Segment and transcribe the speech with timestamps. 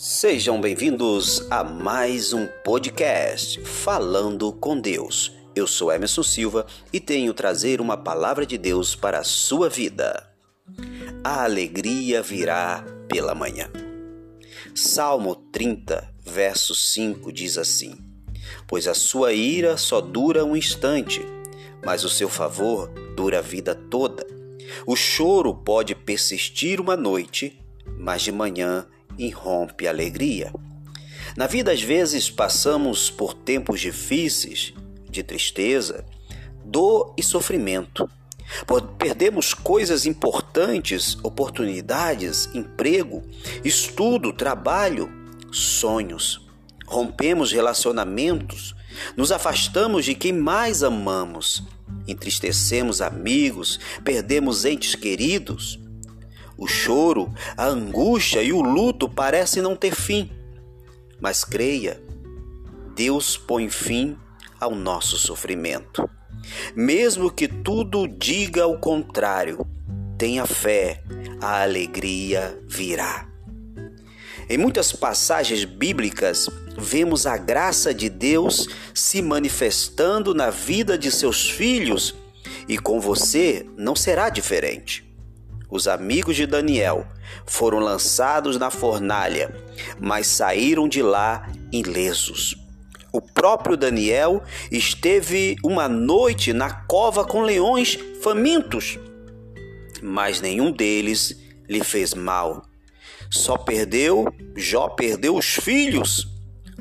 [0.00, 5.32] Sejam bem-vindos a mais um podcast Falando com Deus.
[5.56, 10.24] Eu sou Emerson Silva e tenho trazer uma palavra de Deus para a sua vida.
[11.24, 13.68] A alegria virá pela manhã.
[14.72, 17.98] Salmo 30, verso 5 diz assim:
[18.68, 21.20] Pois a sua ira só dura um instante,
[21.84, 22.86] mas o seu favor
[23.16, 24.24] dura a vida toda.
[24.86, 27.60] O choro pode persistir uma noite,
[27.98, 28.86] mas de manhã
[29.18, 30.52] irrompe alegria.
[31.36, 34.72] Na vida, às vezes, passamos por tempos difíceis,
[35.10, 36.04] de tristeza,
[36.64, 38.08] dor e sofrimento.
[38.98, 43.22] Perdemos coisas importantes, oportunidades, emprego,
[43.64, 45.10] estudo, trabalho,
[45.52, 46.46] sonhos.
[46.86, 48.74] Rompemos relacionamentos,
[49.16, 51.62] nos afastamos de quem mais amamos,
[52.06, 55.78] entristecemos amigos, perdemos entes queridos.
[56.58, 60.28] O choro, a angústia e o luto parecem não ter fim.
[61.20, 62.02] Mas creia,
[62.96, 64.16] Deus põe fim
[64.58, 66.10] ao nosso sofrimento.
[66.74, 69.64] Mesmo que tudo diga o contrário,
[70.18, 71.00] tenha fé,
[71.40, 73.28] a alegria virá.
[74.50, 81.48] Em muitas passagens bíblicas, vemos a graça de Deus se manifestando na vida de seus
[81.48, 82.16] filhos
[82.66, 85.07] e com você não será diferente
[85.70, 87.06] os amigos de Daniel,
[87.46, 89.54] foram lançados na fornalha,
[90.00, 92.56] mas saíram de lá ilesos.
[93.12, 98.98] O próprio Daniel esteve uma noite na cova com leões famintos,
[100.02, 101.36] mas nenhum deles
[101.68, 102.62] lhe fez mal.
[103.30, 106.28] Só perdeu, Jó perdeu os filhos,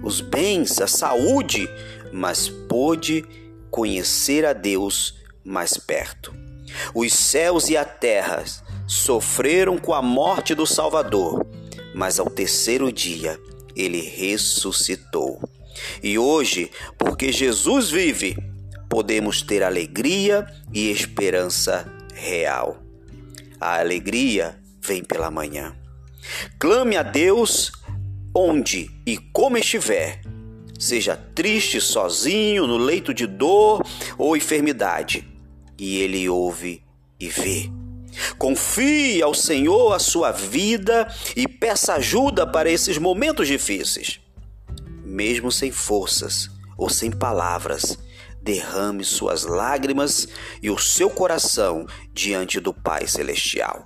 [0.02, 1.70] os bens, a saúde,
[2.12, 3.26] mas pôde
[3.70, 6.34] conhecer a Deus mais perto.
[6.94, 8.44] Os céus e a terra
[8.88, 11.46] sofreram com a morte do Salvador,
[11.94, 13.40] mas ao terceiro dia
[13.76, 15.40] ele ressuscitou.
[16.02, 18.36] E hoje, porque Jesus vive,
[18.90, 22.82] podemos ter alegria e esperança real.
[23.60, 25.76] A alegria vem pela manhã.
[26.58, 27.72] Clame a Deus
[28.34, 30.22] onde e como estiver,
[30.80, 33.84] seja triste, sozinho, no leito de dor
[34.18, 35.28] ou enfermidade,
[35.78, 36.84] e Ele ouve
[37.20, 37.70] e vê.
[38.38, 44.20] Confie ao Senhor a sua vida e peça ajuda para esses momentos difíceis.
[45.04, 47.98] Mesmo sem forças ou sem palavras,
[48.42, 50.28] derrame suas lágrimas
[50.62, 53.84] e o seu coração diante do Pai Celestial.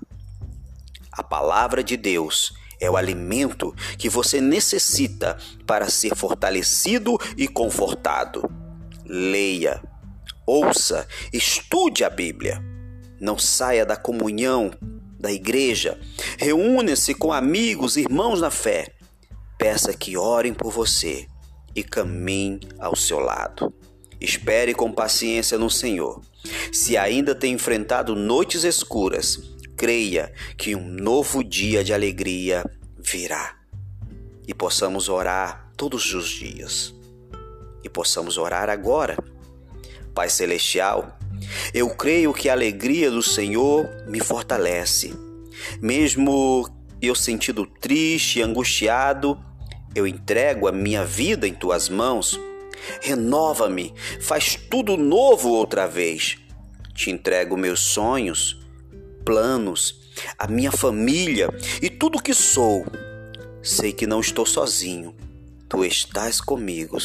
[1.12, 8.52] A palavra de Deus é o alimento que você necessita para ser fortalecido e confortado.
[9.06, 9.82] Leia,
[10.46, 12.71] ouça, estude a Bíblia
[13.22, 14.72] não saia da comunhão
[15.20, 16.00] da igreja.
[16.38, 18.96] Reúna-se com amigos, irmãos na fé.
[19.58, 21.28] Peça que orem por você
[21.76, 23.72] e caminhe ao seu lado.
[24.20, 26.22] Espere com paciência no Senhor.
[26.74, 29.40] Se ainda tem enfrentado noites escuras,
[29.78, 32.66] creia que um novo dia de alegria
[32.98, 33.56] virá.
[34.48, 36.94] E possamos orar todos os dias.
[37.84, 39.16] E possamos orar agora.
[40.14, 41.20] Pai Celestial,
[41.74, 45.14] eu creio que a alegria do Senhor me fortalece.
[45.82, 46.70] Mesmo
[47.02, 49.38] eu sentindo triste e angustiado,
[49.94, 52.40] eu entrego a minha vida em tuas mãos.
[53.02, 56.38] Renova-me, faz tudo novo outra vez.
[56.94, 58.60] Te entrego meus sonhos,
[59.26, 59.96] planos,
[60.38, 61.50] a minha família
[61.82, 62.86] e tudo que sou.
[63.62, 65.16] Sei que não estou sozinho.
[65.70, 66.98] Tu estás comigo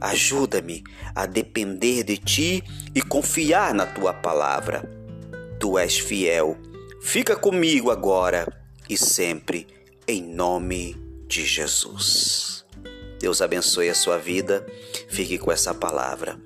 [0.00, 0.82] Ajuda-me
[1.14, 4.82] a depender de ti e confiar na tua palavra.
[5.58, 6.56] Tu és fiel.
[7.00, 8.46] Fica comigo agora
[8.88, 9.66] e sempre,
[10.06, 12.64] em nome de Jesus.
[13.20, 14.66] Deus abençoe a sua vida.
[15.08, 16.36] Fique com essa palavra.